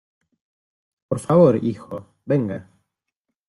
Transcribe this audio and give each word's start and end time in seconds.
por 1.07 1.19
favor, 1.19 1.59
hijo, 1.63 2.07
venga. 2.25 2.67